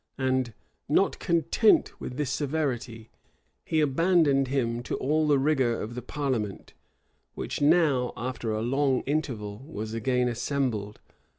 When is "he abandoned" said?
3.63-4.47